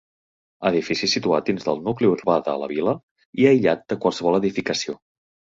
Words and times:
Edifici 0.69 1.09
situat 1.11 1.45
dins 1.51 1.67
del 1.67 1.77
nucli 1.89 2.09
urbà 2.13 2.39
de 2.49 2.57
la 2.63 2.71
vila 2.73 2.95
i 3.43 3.47
aïllat 3.53 3.87
de 3.95 4.01
qualsevol 4.07 4.41
edificació. 4.41 4.99